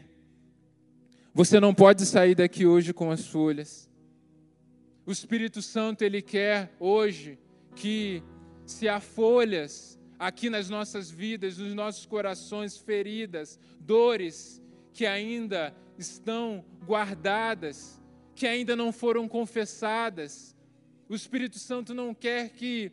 [1.34, 3.87] Você não pode sair daqui hoje com as folhas.
[5.08, 7.38] O Espírito Santo, ele quer hoje
[7.74, 8.22] que,
[8.66, 14.60] se há folhas aqui nas nossas vidas, nos nossos corações, feridas, dores
[14.92, 17.98] que ainda estão guardadas,
[18.34, 20.54] que ainda não foram confessadas,
[21.08, 22.92] o Espírito Santo não quer que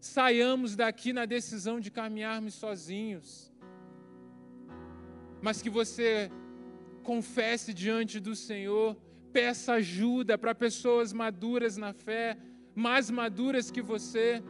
[0.00, 3.50] saiamos daqui na decisão de caminharmos sozinhos,
[5.40, 6.30] mas que você
[7.02, 8.94] confesse diante do Senhor
[9.32, 12.36] peça ajuda para pessoas maduras na fé,
[12.74, 14.42] mais maduras que você.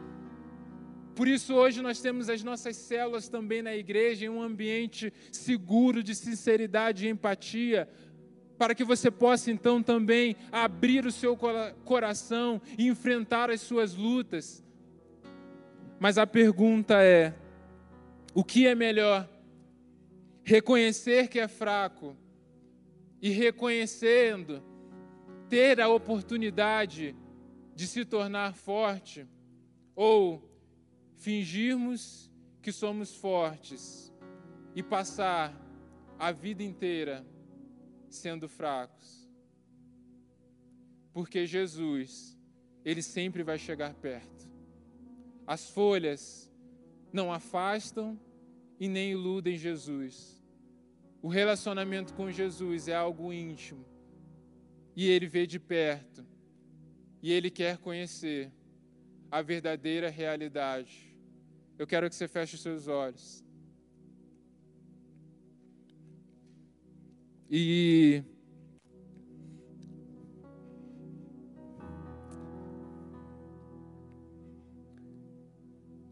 [1.15, 6.03] Por isso, hoje nós temos as nossas células também na igreja, em um ambiente seguro
[6.03, 7.87] de sinceridade e empatia,
[8.57, 11.37] para que você possa então também abrir o seu
[11.85, 14.63] coração e enfrentar as suas lutas.
[15.99, 17.33] Mas a pergunta é:
[18.33, 19.29] o que é melhor?
[20.43, 22.17] Reconhecer que é fraco
[23.21, 24.61] e reconhecendo
[25.53, 27.15] ter a oportunidade
[27.75, 29.27] de se tornar forte
[29.95, 30.41] ou
[31.17, 32.27] fingirmos
[32.59, 34.11] que somos fortes
[34.75, 35.55] e passar
[36.17, 37.23] a vida inteira
[38.09, 39.29] sendo fracos.
[41.13, 42.35] Porque Jesus,
[42.83, 44.49] ele sempre vai chegar perto.
[45.45, 46.51] As folhas
[47.11, 48.19] não afastam
[48.79, 50.43] e nem iludem Jesus.
[51.21, 53.92] O relacionamento com Jesus é algo íntimo
[54.95, 56.25] e ele vê de perto,
[57.21, 58.51] e ele quer conhecer
[59.31, 61.15] a verdadeira realidade.
[61.77, 63.43] Eu quero que você feche os seus olhos.
[67.49, 68.23] E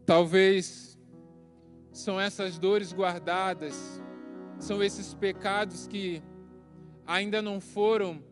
[0.04, 0.98] talvez
[1.92, 4.02] são essas dores guardadas,
[4.58, 6.22] são esses pecados que
[7.06, 8.22] ainda não foram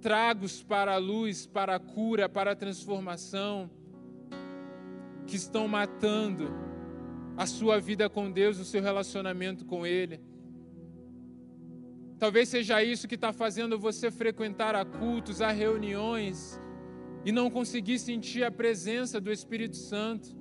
[0.00, 3.70] tragos para a luz, para a cura, para a transformação
[5.26, 6.50] que estão matando
[7.36, 10.20] a sua vida com Deus, o seu relacionamento com Ele.
[12.18, 16.60] Talvez seja isso que está fazendo você frequentar a cultos, a reuniões
[17.24, 20.36] e não conseguir sentir a presença do Espírito Santo.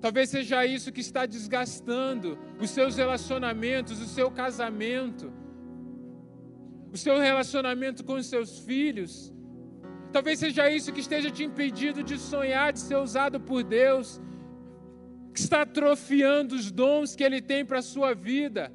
[0.00, 5.32] Talvez seja isso que está desgastando os seus relacionamentos, o seu casamento,
[6.94, 9.34] o seu relacionamento com os seus filhos.
[10.12, 14.20] Talvez seja isso que esteja te impedindo de sonhar, de ser usado por Deus,
[15.32, 18.72] que está atrofiando os dons que Ele tem para a sua vida.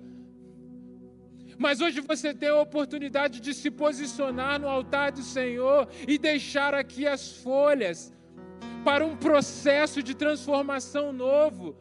[1.58, 6.74] Mas hoje você tem a oportunidade de se posicionar no altar do Senhor e deixar
[6.74, 8.12] aqui as folhas
[8.84, 11.78] para um processo de transformação novo.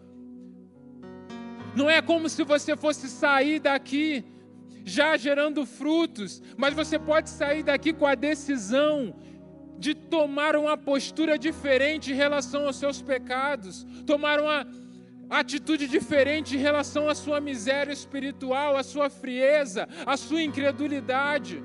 [1.75, 4.25] Não é como se você fosse sair daqui
[4.89, 9.15] já gerando frutos, mas você pode sair daqui com a decisão
[9.79, 14.67] de tomar uma postura diferente em relação aos seus pecados, tomar uma
[15.31, 21.63] atitude diferente em relação à sua miséria espiritual, à sua frieza, à sua incredulidade.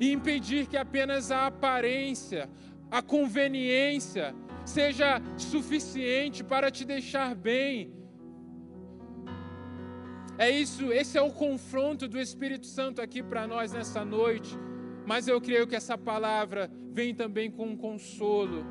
[0.00, 2.50] E impedir que apenas a aparência,
[2.90, 4.34] a conveniência
[4.64, 8.03] seja suficiente para te deixar bem.
[10.36, 14.58] É isso, esse é o confronto do Espírito Santo aqui para nós nessa noite.
[15.06, 18.64] Mas eu creio que essa palavra vem também com um consolo,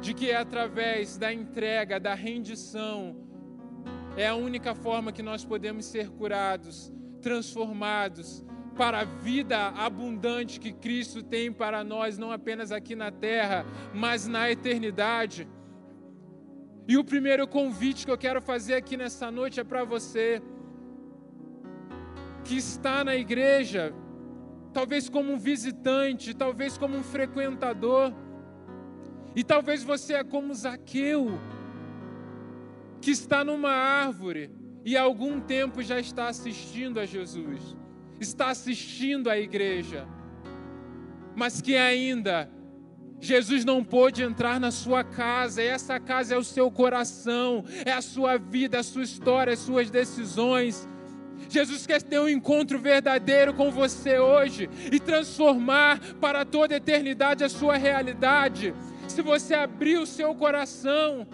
[0.00, 3.26] de que é através da entrega, da rendição,
[4.16, 6.90] é a única forma que nós podemos ser curados,
[7.20, 8.42] transformados
[8.74, 14.26] para a vida abundante que Cristo tem para nós, não apenas aqui na terra, mas
[14.26, 15.46] na eternidade.
[16.88, 20.42] E o primeiro convite que eu quero fazer aqui nessa noite é para você
[22.46, 23.92] que está na igreja,
[24.72, 28.12] talvez como um visitante, talvez como um frequentador.
[29.34, 31.38] E talvez você é como Zaqueu,
[33.00, 34.50] que está numa árvore
[34.84, 37.76] e há algum tempo já está assistindo a Jesus,
[38.20, 40.06] está assistindo à igreja,
[41.34, 42.48] mas que ainda
[43.20, 47.92] Jesus não pôde entrar na sua casa, e essa casa é o seu coração, é
[47.92, 50.88] a sua vida, a sua história, as suas decisões.
[51.48, 57.44] Jesus quer ter um encontro verdadeiro com você hoje e transformar para toda a eternidade
[57.44, 58.74] a sua realidade.
[59.08, 61.26] Se você abrir o seu coração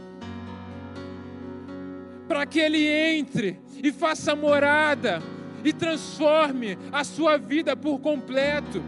[2.29, 5.21] para que Ele entre e faça morada
[5.65, 8.83] e transforme a sua vida por completo.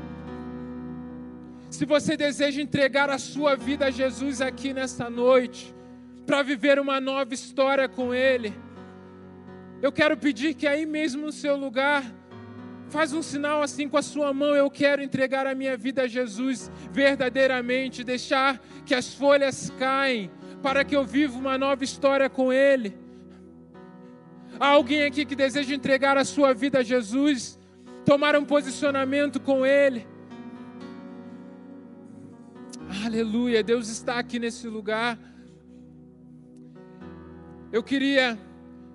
[1.71, 5.75] Se você deseja entregar a sua vida a Jesus aqui nesta noite,
[6.27, 8.55] para viver uma nova história com Ele,
[9.85, 12.03] eu quero pedir que aí mesmo no seu lugar,
[12.89, 14.57] faz um sinal assim com a sua mão.
[14.57, 20.31] Eu quero entregar a minha vida a Jesus verdadeiramente, deixar que as folhas caem
[20.63, 22.97] para que eu viva uma nova história com Ele.
[24.59, 27.59] Há alguém aqui que deseja entregar a sua vida a Jesus,
[28.07, 30.07] tomar um posicionamento com Ele.
[33.05, 35.19] Aleluia, Deus está aqui nesse lugar.
[37.71, 38.39] Eu queria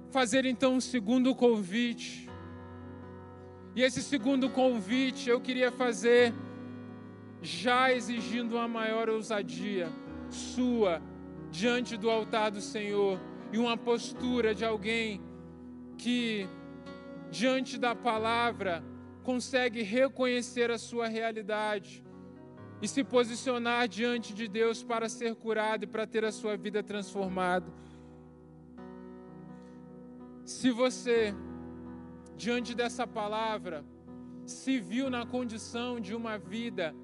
[0.10, 2.30] fazer então um segundo convite.
[3.76, 6.34] E esse segundo convite eu queria fazer
[7.42, 9.88] já exigindo uma maior ousadia
[10.30, 11.02] sua
[11.50, 13.20] diante do altar do Senhor
[13.52, 15.22] e uma postura de alguém
[15.98, 16.48] que
[17.32, 18.84] diante da palavra
[19.24, 22.04] consegue reconhecer a sua realidade
[22.82, 26.82] e se posicionar diante de Deus para ser curado e para ter a sua vida
[26.82, 27.72] transformada.
[30.50, 31.32] Se você,
[32.36, 33.86] diante dessa palavra,
[34.48, 36.96] se viu na condição de uma vida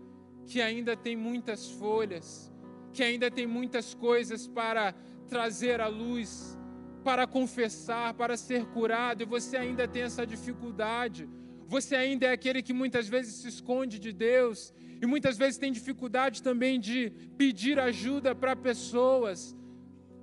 [0.47, 2.51] que ainda tem muitas folhas,
[2.91, 4.95] que ainda tem muitas coisas para
[5.29, 6.57] trazer à luz,
[7.03, 11.29] para confessar, para ser curado, e você ainda tem essa dificuldade,
[11.67, 15.71] você ainda é aquele que muitas vezes se esconde de Deus, e muitas vezes tem
[15.71, 19.55] dificuldade também de pedir ajuda para pessoas,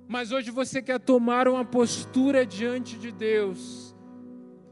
[0.07, 3.95] mas hoje você quer tomar uma postura diante de Deus,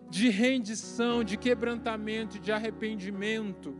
[0.09, 3.75] de rendição, de quebrantamento, de arrependimento,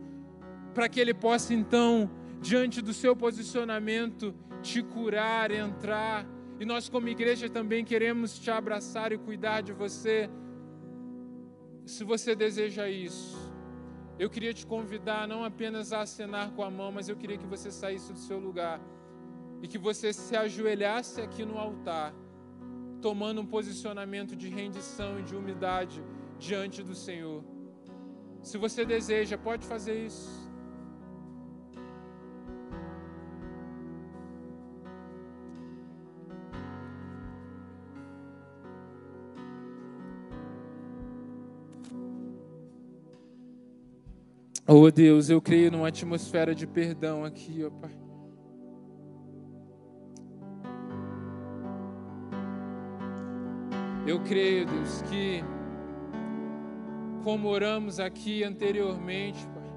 [0.74, 6.26] para que Ele possa então diante do seu posicionamento, te curar, entrar.
[6.58, 10.30] E nós, como igreja, também queremos te abraçar e cuidar de você.
[11.84, 13.36] Se você deseja isso,
[14.18, 17.46] eu queria te convidar não apenas a acenar com a mão, mas eu queria que
[17.46, 18.80] você saísse do seu lugar
[19.62, 22.12] e que você se ajoelhasse aqui no altar,
[23.00, 26.02] tomando um posicionamento de rendição e de humildade
[26.36, 27.44] diante do Senhor.
[28.42, 30.42] Se você deseja, pode fazer isso.
[44.66, 48.11] Oh Deus, eu creio numa atmosfera de perdão aqui, ó Pai.
[54.06, 55.44] Eu creio, Deus, que
[57.22, 59.70] como oramos aqui anteriormente, Pai,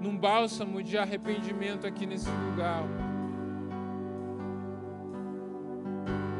[0.00, 2.84] num bálsamo de arrependimento aqui nesse lugar.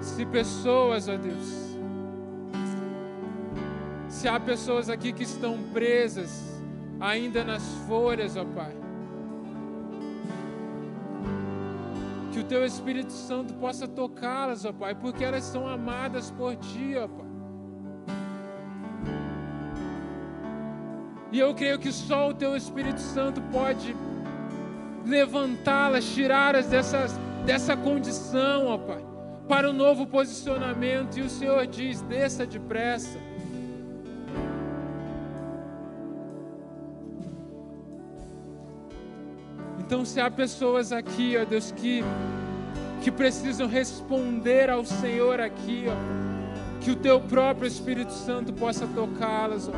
[0.01, 1.79] Se pessoas, ó Deus,
[4.09, 6.61] se há pessoas aqui que estão presas,
[7.01, 8.77] ainda nas folhas, ó Pai.
[12.33, 16.95] Que o Teu Espírito Santo possa tocá-las, ó Pai, porque elas são amadas por Ti,
[16.97, 17.22] ó Pai.
[21.33, 23.97] E eu creio que só o Teu Espírito Santo pode
[25.07, 26.67] levantá-las, tirá-las
[27.47, 29.03] dessa condição, ó Pai,
[29.49, 31.17] para um novo posicionamento.
[31.17, 33.19] E o Senhor diz: desça depressa
[39.93, 42.03] Então, se há pessoas aqui, ó Deus, que,
[43.03, 49.71] que precisam responder ao Senhor aqui, ó, que o Teu próprio Espírito Santo possa tocá-las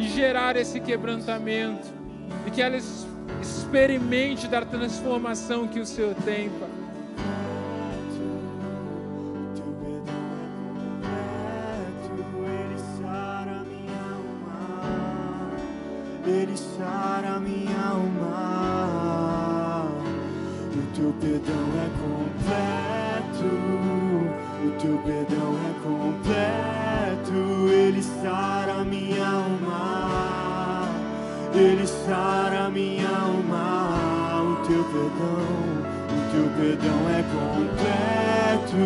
[0.00, 1.86] e gerar esse quebrantamento,
[2.46, 3.06] e que elas
[3.40, 6.68] experimente da transformação que o Senhor tem, Pai.
[17.40, 19.20] Minha alma.
[20.94, 23.48] Teu perdão é completo,
[24.66, 26.69] o teu perdão é completo,
[32.10, 35.46] ele sara minha alma, o teu perdão,
[36.10, 38.82] o teu perdão é completo,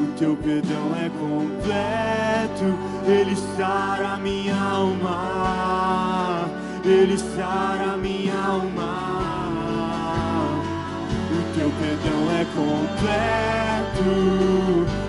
[0.00, 2.66] o teu perdão é completo,
[3.04, 6.48] ele sara minha alma,
[6.84, 9.24] ele sara minha alma.
[11.54, 14.08] Teu perdão é completo,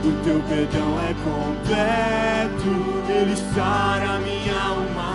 [0.06, 2.72] o teu perdão é completo,
[3.10, 5.14] ele sara minha alma,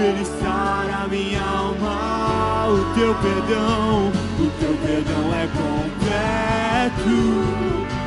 [0.00, 7.10] ele sara minha alma, o teu perdão, o teu perdão é completo,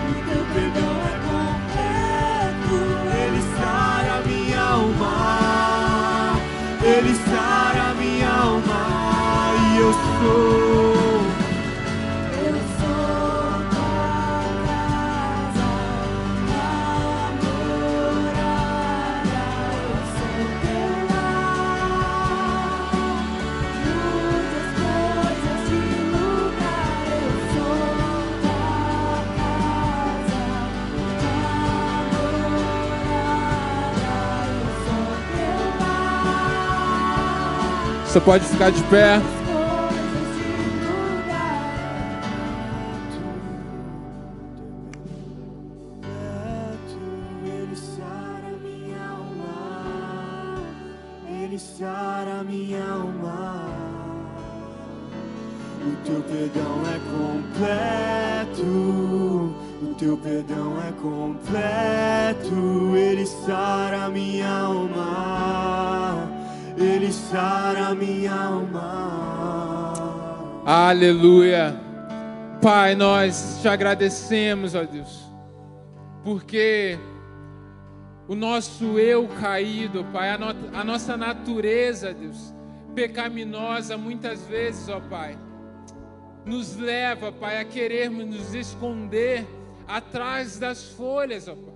[0.09, 2.77] o teu perdão é completo,
[3.15, 6.39] ele sara minha alma,
[6.83, 8.81] ele sara minha alma,
[9.55, 11.02] e eu sou
[38.23, 39.42] pode ficar de pé.
[73.63, 75.23] Te agradecemos, ó Deus,
[76.21, 76.99] porque
[78.27, 80.47] o nosso eu caído, Pai, a, no,
[80.77, 82.53] a nossa natureza, Deus,
[82.93, 85.37] pecaminosa, muitas vezes, ó Pai,
[86.45, 89.47] nos leva, Pai, a querermos nos esconder
[89.87, 91.73] atrás das folhas, ó Pai.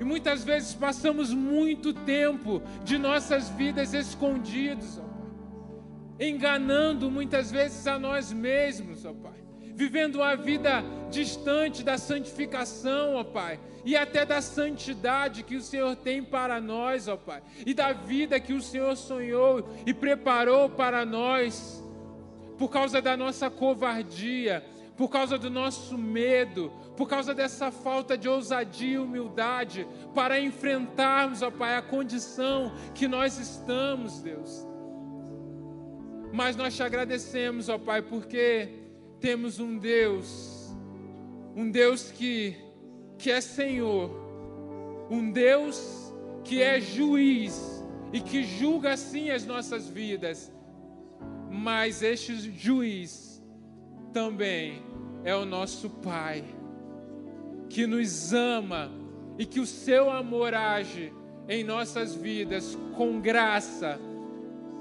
[0.00, 6.28] E muitas vezes passamos muito tempo de nossas vidas escondidos, ó Pai.
[6.28, 9.49] Enganando muitas vezes a nós mesmos, ó Pai.
[9.80, 13.58] Vivendo uma vida distante da santificação, ó Pai.
[13.82, 17.42] E até da santidade que o Senhor tem para nós, ó Pai.
[17.64, 21.82] E da vida que o Senhor sonhou e preparou para nós.
[22.58, 24.62] por causa da nossa covardia,
[24.98, 31.40] por causa do nosso medo, por causa dessa falta de ousadia e humildade para enfrentarmos,
[31.40, 34.68] ó Pai, a condição que nós estamos, Deus.
[36.34, 38.80] Mas nós te agradecemos, ó Pai, porque
[39.20, 40.74] temos um Deus,
[41.54, 42.56] um Deus que,
[43.18, 44.10] que é Senhor,
[45.10, 46.12] um Deus
[46.42, 50.50] que é juiz e que julga assim as nossas vidas.
[51.50, 53.42] Mas este juiz
[54.12, 54.82] também
[55.22, 56.42] é o nosso Pai,
[57.68, 58.90] que nos ama
[59.38, 61.12] e que o seu amor age
[61.46, 64.00] em nossas vidas com graça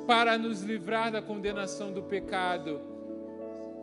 [0.08, 2.89] para nos livrar da condenação do pecado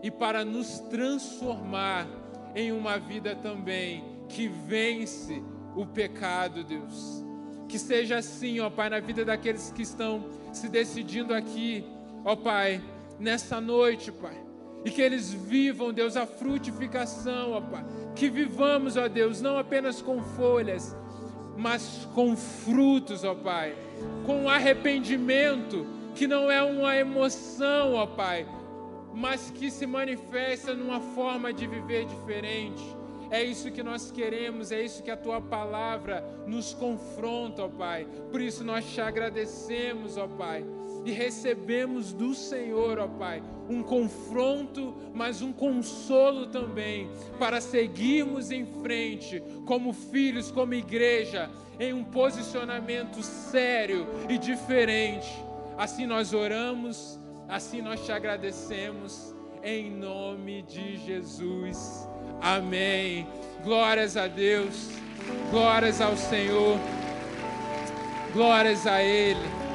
[0.02, 2.06] e para nos transformar
[2.54, 5.42] em uma vida também que vence
[5.74, 7.24] o pecado, Deus.
[7.68, 11.84] Que seja assim, ó Pai, na vida daqueles que estão se decidindo aqui,
[12.24, 12.82] ó Pai,
[13.18, 14.46] nessa noite, Pai
[14.86, 17.84] e que eles vivam, Deus, a frutificação, ó Pai.
[18.14, 20.94] Que vivamos, ó Deus, não apenas com folhas,
[21.56, 23.74] mas com frutos, ó Pai.
[24.24, 25.84] Com arrependimento,
[26.14, 28.46] que não é uma emoção, ó Pai,
[29.16, 32.84] mas que se manifesta numa forma de viver diferente.
[33.30, 38.06] É isso que nós queremos, é isso que a tua palavra nos confronta, ó Pai.
[38.30, 40.62] Por isso nós te agradecemos, ó Pai
[41.06, 43.40] e recebemos do Senhor, ó Pai,
[43.70, 47.08] um confronto, mas um consolo também,
[47.38, 51.48] para seguirmos em frente, como filhos, como igreja,
[51.78, 55.32] em um posicionamento sério e diferente.
[55.78, 62.08] Assim nós oramos, assim nós te agradecemos, em nome de Jesus.
[62.40, 63.26] Amém.
[63.64, 64.90] Glórias a Deus,
[65.50, 66.78] glórias ao Senhor,
[68.32, 69.66] glórias a Ele.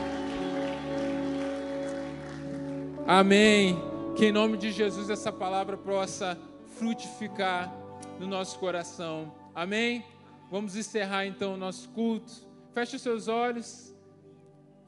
[3.08, 3.78] Amém.
[4.16, 6.38] Que em nome de Jesus essa palavra possa
[6.78, 7.74] frutificar
[8.20, 9.34] no nosso coração.
[9.54, 10.06] Amém.
[10.50, 12.32] Vamos encerrar então o nosso culto.
[12.74, 13.96] Feche os seus olhos.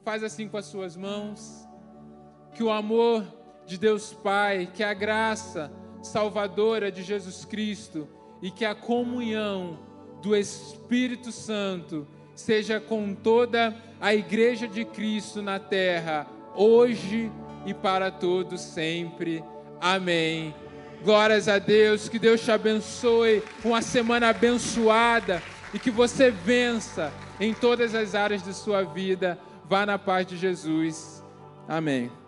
[0.04, 1.66] Faz assim com as suas mãos.
[2.54, 3.24] Que o amor
[3.66, 8.06] de Deus Pai, que a graça salvadora de Jesus Cristo
[8.42, 9.78] e que a comunhão
[10.22, 17.30] do Espírito Santo seja com toda a igreja de Cristo na terra, hoje
[17.64, 19.42] e para todos sempre.
[19.80, 20.54] Amém.
[21.02, 25.42] Glórias a Deus, que Deus te abençoe, uma semana abençoada
[25.72, 29.38] e que você vença em todas as áreas de sua vida.
[29.68, 31.22] Vá na paz de Jesus.
[31.68, 32.23] Amém.